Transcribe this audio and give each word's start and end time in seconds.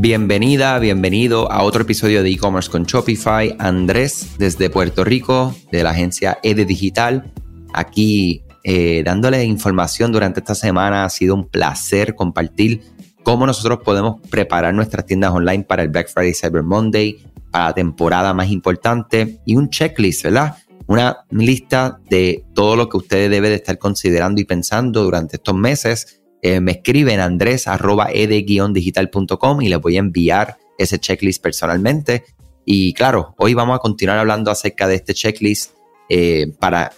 Bienvenida, 0.00 0.78
bienvenido 0.78 1.50
a 1.50 1.64
otro 1.64 1.82
episodio 1.82 2.22
de 2.22 2.30
e-commerce 2.30 2.70
con 2.70 2.84
Shopify. 2.84 3.56
Andrés 3.58 4.38
desde 4.38 4.70
Puerto 4.70 5.02
Rico, 5.02 5.56
de 5.72 5.82
la 5.82 5.90
agencia 5.90 6.38
EDE 6.44 6.64
Digital, 6.66 7.32
aquí 7.74 8.44
eh, 8.62 9.02
dándole 9.04 9.42
información 9.42 10.12
durante 10.12 10.38
esta 10.38 10.54
semana. 10.54 11.04
Ha 11.04 11.10
sido 11.10 11.34
un 11.34 11.48
placer 11.48 12.14
compartir 12.14 12.80
cómo 13.24 13.44
nosotros 13.44 13.80
podemos 13.84 14.20
preparar 14.30 14.72
nuestras 14.72 15.04
tiendas 15.04 15.32
online 15.32 15.64
para 15.64 15.82
el 15.82 15.88
Black 15.88 16.08
Friday 16.14 16.32
Cyber 16.32 16.62
Monday, 16.62 17.18
para 17.50 17.64
la 17.64 17.74
temporada 17.74 18.32
más 18.32 18.52
importante 18.52 19.40
y 19.44 19.56
un 19.56 19.68
checklist, 19.68 20.22
¿verdad? 20.22 20.58
Una 20.86 21.24
lista 21.30 21.98
de 22.08 22.44
todo 22.54 22.76
lo 22.76 22.88
que 22.88 22.98
usted 22.98 23.28
debe 23.28 23.48
de 23.48 23.56
estar 23.56 23.78
considerando 23.78 24.40
y 24.40 24.44
pensando 24.44 25.02
durante 25.02 25.38
estos 25.38 25.56
meses. 25.56 26.20
Eh, 26.42 26.60
me 26.60 26.72
escriben 26.72 27.20
andres.ed-digital.com 27.20 29.62
y 29.62 29.68
les 29.68 29.80
voy 29.80 29.96
a 29.96 30.00
enviar 30.00 30.58
ese 30.78 30.98
checklist 30.98 31.42
personalmente. 31.42 32.24
Y 32.64 32.92
claro, 32.92 33.34
hoy 33.38 33.54
vamos 33.54 33.76
a 33.76 33.80
continuar 33.80 34.18
hablando 34.18 34.50
acerca 34.50 34.86
de 34.86 34.96
este 34.96 35.14
checklist 35.14 35.72
eh, 36.08 36.52
para 36.58 36.92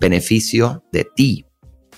beneficio 0.00 0.84
de 0.92 1.04
ti. 1.04 1.44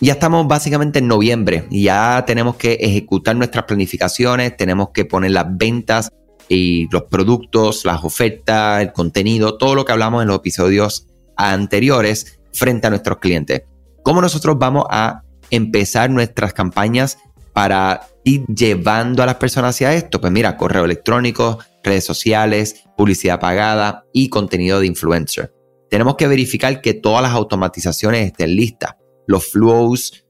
Ya 0.00 0.14
estamos 0.14 0.46
básicamente 0.46 0.98
en 0.98 1.08
noviembre 1.08 1.66
y 1.70 1.84
ya 1.84 2.24
tenemos 2.26 2.56
que 2.56 2.74
ejecutar 2.74 3.36
nuestras 3.36 3.64
planificaciones, 3.64 4.56
tenemos 4.56 4.88
que 4.92 5.04
poner 5.04 5.30
las 5.30 5.46
ventas 5.56 6.10
y 6.48 6.88
los 6.90 7.04
productos, 7.04 7.84
las 7.84 8.04
ofertas, 8.04 8.82
el 8.82 8.92
contenido, 8.92 9.56
todo 9.56 9.74
lo 9.74 9.84
que 9.84 9.92
hablamos 9.92 10.22
en 10.22 10.28
los 10.28 10.38
episodios 10.38 11.06
anteriores 11.36 12.40
frente 12.52 12.86
a 12.86 12.90
nuestros 12.90 13.18
clientes. 13.18 13.62
¿Cómo 14.02 14.20
nosotros 14.20 14.56
vamos 14.58 14.84
a 14.90 15.22
empezar 15.54 16.10
nuestras 16.10 16.52
campañas 16.52 17.18
para 17.52 18.08
ir 18.24 18.44
llevando 18.46 19.22
a 19.22 19.26
las 19.26 19.36
personas 19.36 19.76
hacia 19.76 19.94
esto? 19.94 20.20
Pues 20.20 20.32
mira, 20.32 20.56
correo 20.56 20.84
electrónico, 20.84 21.58
redes 21.82 22.04
sociales, 22.04 22.84
publicidad 22.96 23.40
pagada 23.40 24.04
y 24.12 24.28
contenido 24.28 24.80
de 24.80 24.86
influencer. 24.86 25.52
Tenemos 25.90 26.16
que 26.16 26.26
verificar 26.26 26.80
que 26.80 26.94
todas 26.94 27.22
las 27.22 27.32
automatizaciones 27.32 28.26
estén 28.26 28.56
listas. 28.56 28.94
Los 29.26 29.46
flows, 29.46 30.24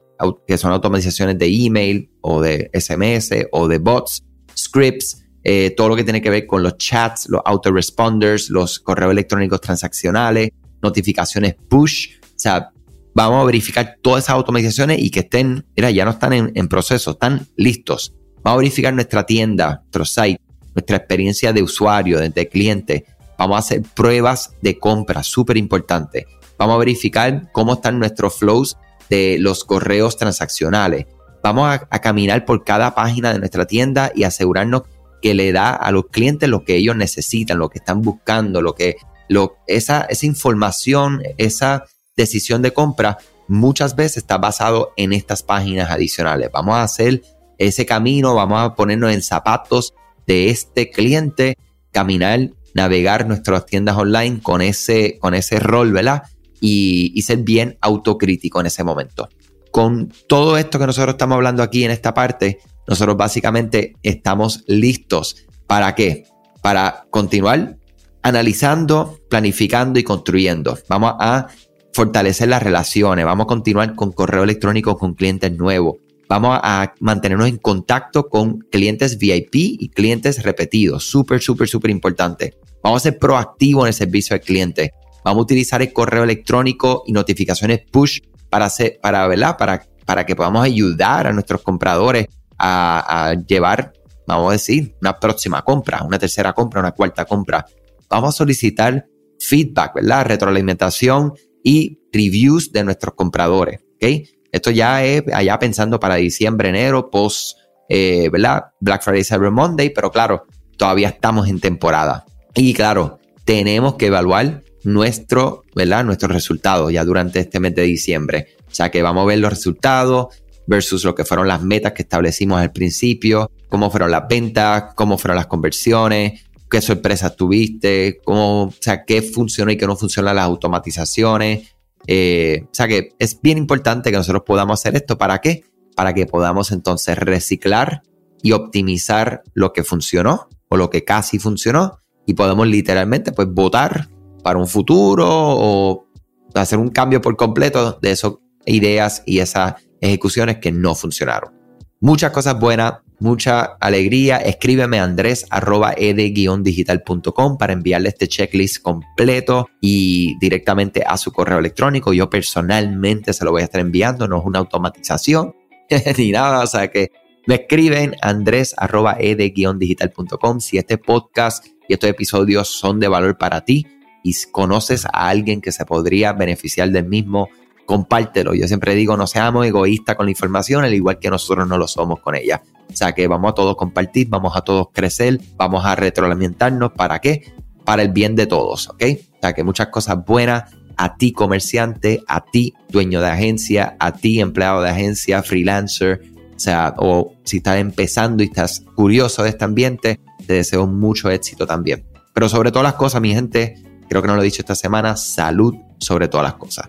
que 0.47 0.59
son 0.59 0.73
automatizaciones 0.73 1.39
de 1.39 1.47
email 1.47 2.11
o 2.21 2.41
de 2.41 2.71
SMS 2.73 3.31
o 3.53 3.69
de 3.69 3.79
bots, 3.79 4.23
scripts, 4.57 5.25
eh, 5.43 5.75
todo 5.77 5.91
lo 5.91 5.97
que 5.97 6.05
tiene 6.05 6.23
que 6.23 6.31
ver 6.31 6.47
con 6.47 6.63
los 6.63 6.77
chats, 6.79 7.29
los 7.29 7.43
autoresponders, 7.45 8.51
los 8.51 8.81
correos 8.81 9.13
electrónicos 9.13 9.61
transaccionales, 9.61 10.51
notificaciones 10.83 11.55
push. 11.69 12.17
O 12.23 12.27
sea, 12.37 12.71
vamos 13.15 13.43
a 13.43 13.45
verificar 13.45 13.97
todas 14.03 14.25
esas 14.25 14.35
automatizaciones 14.35 14.99
y 15.01 15.11
que 15.11 15.21
estén, 15.21 15.67
mira, 15.77 15.91
ya 15.91 16.05
no 16.05 16.13
están 16.13 16.33
en, 16.33 16.69
proceso, 16.69 17.13
están 17.13 17.47
listos. 17.57 18.15
Vamos 18.43 18.59
a 18.59 18.63
verificar 18.63 18.93
nuestra 18.93 19.25
tienda, 19.25 19.83
nuestro 19.83 20.05
site, 20.05 20.41
nuestra 20.75 20.97
experiencia 20.97 21.53
de 21.53 21.63
usuario, 21.63 22.19
de 22.21 22.49
cliente, 22.49 23.07
Vamos 23.39 23.57
a 23.57 23.59
hacer 23.61 23.83
pruebas 23.83 24.53
de 24.63 24.79
compra, 24.79 25.23
súper 25.23 25.57
importante. 25.57 26.27
Vamos 26.59 26.77
a 26.77 26.79
verificar 26.79 27.51
cómo 27.53 27.75
están 27.75 27.99
nuestros 27.99 28.39
flows 28.39 28.77
de 29.11 29.37
los 29.41 29.65
correos 29.65 30.17
transaccionales. 30.17 31.07
Vamos 31.43 31.69
a, 31.91 32.01
caminar 32.01 32.45
por 32.45 32.65
cada 32.65 32.95
página 32.95 33.33
de 33.33 33.39
nuestra 33.39 33.67
tienda 33.67 34.13
y 34.15 34.23
asegurarnos 34.23 34.83
que 35.21 35.35
le 35.35 35.53
da 35.53 35.71
a 35.71 35.91
los 35.91 36.07
clientes 36.07 36.49
lo 36.49 36.65
que 36.65 36.77
ellos 36.77 36.97
necesitan, 36.97 37.59
lo 37.59 37.69
que 37.69 37.79
están 37.79 38.03
buscando, 38.03 38.63
lo 38.63 38.75
que 38.75 38.97
lo, 39.29 39.57
esa, 39.67 40.03
esa 40.03 40.27
información, 40.27 41.23
esa 41.39 41.85
decisión 42.17 42.63
de 42.63 42.73
compra 42.73 43.19
muchas 43.49 43.97
veces 43.97 44.19
está 44.19 44.39
basado 44.39 44.93
en 44.97 45.13
estas 45.13 45.43
páginas 45.43 45.91
adicionales. 45.91 46.51
Vamos 46.53 46.77
a 46.77 46.83
hacer 46.83 47.23
ese 47.59 47.87
camino, 47.87 48.35
vamos 48.35 48.61
a 48.61 48.75
ponernos 48.75 49.13
en 49.13 49.23
zapatos 49.23 49.95
de 50.27 50.51
este 50.51 50.91
cliente, 50.91 51.57
caminar 51.93 52.51
navegar 52.75 53.27
nuestras 53.27 53.65
tiendas 53.65 53.97
online 53.97 54.41
con 54.43 54.61
ese, 54.61 55.19
con 55.21 55.33
ese 55.33 55.61
rol, 55.61 55.93
¿verdad? 55.93 56.25
Y, 56.61 57.21
ser 57.23 57.39
bien 57.39 57.79
autocrítico 57.81 58.61
en 58.61 58.67
ese 58.67 58.85
momento. 58.85 59.29
Con 59.71 60.13
todo 60.29 60.59
esto 60.59 60.79
que 60.79 60.87
nosotros 60.87 61.15
estamos 61.15 61.37
hablando 61.37 61.63
aquí 61.63 61.85
en 61.85 61.91
esta 61.91 62.13
parte, 62.13 62.59
nosotros 62.87 63.17
básicamente 63.17 63.95
estamos 64.03 64.65
listos. 64.67 65.47
¿Para 65.67 65.95
qué? 65.95 66.25
Para 66.63 67.07
continuar 67.11 67.77
analizando, 68.23 69.21
planificando 69.29 69.99
y 69.99 70.03
construyendo. 70.03 70.79
Vamos 70.89 71.15
a 71.19 71.49
fortalecer 71.95 72.49
las 72.49 72.63
relaciones, 72.63 73.25
vamos 73.25 73.45
a 73.45 73.47
continuar 73.47 73.95
con 73.95 74.11
correo 74.11 74.43
electrónico 74.43 74.97
con 74.97 75.15
clientes 75.15 75.57
nuevos, 75.57 75.97
vamos 76.29 76.59
a 76.61 76.93
mantenernos 76.99 77.49
en 77.49 77.59
contacto 77.59 78.29
con 78.29 78.59
clientes 78.71 79.17
VIP 79.17 79.55
y 79.55 79.89
clientes 79.91 80.43
repetidos. 80.43 81.05
Súper, 81.05 81.41
súper, 81.41 81.69
súper 81.69 81.93
importante. 81.93 82.59
Vamos 82.83 83.01
a 83.01 83.11
ser 83.11 83.19
proactivos 83.19 83.85
en 83.85 83.89
el 83.89 83.95
servicio 83.95 84.35
al 84.35 84.41
cliente. 84.41 84.93
Vamos 85.25 85.43
a 85.43 85.45
utilizar 85.45 85.81
el 85.83 85.93
correo 85.93 86.25
electrónico 86.25 87.05
y 87.07 87.13
notificaciones 87.13 87.83
push 87.91 88.21
para, 88.51 88.67
hacer, 88.67 88.99
para, 89.01 89.57
para, 89.57 89.87
para 90.05 90.27
que 90.27 90.35
podamos 90.35 90.65
ayudar 90.65 91.29
a 91.29 91.33
nuestros 91.33 91.63
compradores 91.63 92.27
a 92.59 93.35
llevar, 93.47 93.93
vamos 94.27 94.49
a 94.49 94.53
decir, 94.53 94.97
una 95.01 95.19
próxima 95.19 95.63
compra, 95.63 96.03
una 96.03 96.19
tercera 96.19 96.53
compra, 96.53 96.81
una 96.81 96.93
cuarta 96.93 97.25
compra. 97.25 97.65
Vamos 98.09 98.35
a 98.35 98.39
solicitar 98.39 99.07
feedback, 99.39 99.95
¿verdad? 99.95 100.27
Retroalimentación 100.27 101.35
y 101.65 101.99
reviews 102.13 102.71
de 102.71 102.85
nuestros 102.85 103.15
compradores, 103.15 103.81
¿ok? 103.97 104.29
Esto 104.53 104.71
ya 104.71 105.05
es 105.05 105.25
allá 105.33 105.59
pensando 105.59 105.99
para 105.99 106.15
diciembre, 106.15 106.69
enero, 106.69 107.11
post, 107.11 107.59
eh. 107.89 108.31
Black 108.31 109.03
Friday, 109.03 109.25
Cyber 109.25 109.51
Monday, 109.51 109.91
pero 109.91 110.13
claro, 110.13 110.47
todavía 110.77 111.09
estamos 111.09 111.49
en 111.49 111.59
temporada. 111.59 112.25
Y 112.55 112.73
claro, 112.73 113.19
tenemos 113.45 113.97
que 113.97 114.07
evaluar 114.07 114.63
nuestro, 114.85 115.65
¿verdad? 115.75 116.05
Nuestros 116.05 116.31
resultados 116.31 116.93
ya 116.93 117.05
durante 117.05 117.41
este 117.41 117.59
mes 117.59 117.75
de 117.75 117.83
diciembre. 117.83 118.49
O 118.71 118.75
sea 118.75 118.91
que 118.91 119.03
vamos 119.03 119.23
a 119.23 119.27
ver 119.27 119.39
los 119.39 119.51
resultados 119.51 120.27
versus 120.67 121.05
lo 121.05 121.15
que 121.15 121.25
fueron 121.25 121.49
las 121.49 121.63
metas 121.63 121.93
que 121.93 122.03
establecimos 122.03 122.61
al 122.61 122.73
principio, 122.73 123.51
cómo 123.69 123.91
fueron 123.91 124.11
las 124.11 124.29
ventas, 124.29 124.95
cómo 124.95 125.19
fueron 125.19 125.37
las 125.37 125.47
conversiones, 125.47 126.45
qué 126.75 126.81
sorpresas 126.81 127.37
tuviste, 127.37 128.21
cómo, 128.25 128.65
o 128.65 128.75
sea, 128.81 129.05
qué 129.05 129.23
funcionó 129.23 129.71
y 129.71 129.77
qué 129.77 129.87
no 129.87 129.95
funcionan 129.95 130.35
las 130.35 130.47
automatizaciones. 130.47 131.69
Eh, 132.09 132.65
o 132.65 132.69
sea 132.73 132.89
que 132.89 133.11
es 133.21 133.41
bien 133.41 133.59
importante 133.59 134.11
que 134.11 134.17
nosotros 134.17 134.43
podamos 134.45 134.81
hacer 134.81 134.97
esto. 134.97 135.17
¿Para 135.17 135.41
qué? 135.41 135.63
Para 135.95 136.15
que 136.15 136.27
podamos 136.27 136.73
entonces 136.73 137.17
reciclar 137.17 138.03
y 138.43 138.51
optimizar 138.51 139.45
lo 139.53 139.73
que 139.73 139.85
funcionó 139.85 140.49
o 140.69 140.77
lo 140.77 140.91
que 140.91 141.05
casi 141.05 141.39
funcionó 141.39 142.01
y 142.27 142.35
podemos 142.35 142.67
literalmente 142.67 143.31
pues 143.31 143.47
votar 143.53 144.09
para 144.43 144.59
un 144.59 144.67
futuro 144.67 145.29
o 145.29 146.09
hacer 146.55 146.81
un 146.81 146.89
cambio 146.89 147.21
por 147.21 147.37
completo 147.37 148.01
de 148.03 148.11
esas 148.11 148.33
ideas 148.67 149.23
y 149.27 149.39
esas 149.39 149.75
ejecuciones 150.01 150.59
que 150.59 150.73
no 150.73 150.97
funcionaron. 150.97 151.55
Muchas 152.01 152.33
cosas 152.33 152.59
buenas, 152.59 152.95
mucha 153.25 153.77
alegría. 153.81 154.37
Escríbeme 154.37 155.01
a 155.01 155.05
andres.ed-digital.com 155.05 157.57
para 157.57 157.73
enviarle 157.73 158.11
este 158.11 158.29
checklist 158.29 158.83
completo 158.83 159.71
y 159.81 160.39
directamente 160.39 161.03
a 161.07 161.17
su 161.17 161.33
correo 161.33 161.59
electrónico. 161.59 162.13
Yo 162.13 162.29
personalmente 162.29 163.33
se 163.33 163.47
lo 163.47 163.53
voy 163.53 163.63
a 163.63 163.65
estar 163.65 163.81
enviando, 163.81 164.29
no 164.29 164.41
es 164.41 164.45
una 164.45 164.59
automatización 164.59 165.55
ni 166.19 166.33
nada. 166.33 166.63
O 166.63 166.67
sea 166.67 166.89
que 166.89 167.13
me 167.47 167.55
escriben 167.55 168.15
andres.ed-digital.com 168.21 170.61
si 170.61 170.77
este 170.77 170.99
podcast 170.99 171.65
y 171.89 171.95
estos 171.95 172.11
episodios 172.11 172.69
son 172.69 173.01
de 173.01 173.09
valor 173.09 173.39
para 173.39 173.63
ti 173.63 173.87
y 174.23 174.35
conoces 174.53 175.07
a 175.07 175.31
alguien 175.31 175.63
que 175.63 175.73
se 175.73 175.87
podría 175.87 176.35
beneficiar 176.35 176.91
del 176.91 177.07
mismo, 177.07 177.49
compártelo. 177.87 178.55
Yo 178.55 178.67
siempre 178.67 178.95
digo, 178.95 179.17
no 179.17 179.27
seamos 179.27 179.67
egoístas 179.67 180.17
con 180.17 180.27
la 180.27 180.31
información, 180.31 180.85
al 180.85 180.95
igual 180.95 181.19
que 181.19 181.31
nosotros 181.31 181.67
no 181.67 181.79
lo 181.79 181.87
somos 181.87 182.21
con 182.21 182.35
ella. 182.35 182.63
O 182.91 182.97
sea 182.97 183.13
que 183.13 183.27
vamos 183.27 183.53
a 183.53 183.55
todos 183.55 183.77
compartir, 183.77 184.29
vamos 184.29 184.57
a 184.57 184.63
todos 184.63 184.89
crecer, 184.93 185.41
vamos 185.57 185.85
a 185.85 185.95
retroalimentarnos. 185.95 186.93
¿Para 186.93 187.19
qué? 187.21 187.55
Para 187.85 188.03
el 188.03 188.11
bien 188.11 188.37
de 188.37 188.47
todos, 188.47 188.89
¿ok? 188.89 189.03
O 189.37 189.41
sea 189.41 189.53
que 189.53 189.65
muchas 189.65 189.89
cosas 189.89 190.25
buenas 190.25 190.65
a 190.97 191.17
ti 191.17 191.33
comerciante, 191.33 192.23
a 192.29 192.45
ti 192.45 192.75
dueño 192.89 193.21
de 193.21 193.29
agencia, 193.29 193.97
a 193.99 194.13
ti 194.13 194.41
empleado 194.41 194.81
de 194.81 194.91
agencia, 194.91 195.43
freelancer, 195.43 196.23
o 196.55 196.59
sea, 196.59 196.95
o 196.99 197.33
si 197.45 197.59
estás 197.59 197.79
empezando 197.79 198.43
y 198.43 198.47
estás 198.47 198.85
curioso 198.95 199.43
de 199.43 199.51
este 199.51 199.65
ambiente, 199.65 200.21
te 200.47 200.55
deseo 200.55 200.87
mucho 200.87 201.31
éxito 201.31 201.67
también. 201.67 202.05
Pero 202.33 202.49
sobre 202.49 202.71
todas 202.71 202.85
las 202.85 202.95
cosas, 202.95 203.21
mi 203.21 203.35
gente, 203.35 203.75
creo 204.09 204.23
que 204.23 204.29
no 204.29 204.37
lo 204.37 204.43
he 204.43 204.45
dicho 204.45 204.63
esta 204.63 204.75
semana, 204.75 205.17
salud 205.17 205.75
sobre 205.99 206.29
todas 206.29 206.45
las 206.45 206.55
cosas. 206.55 206.89